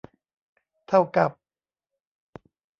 [0.87, 1.31] เท่ากับ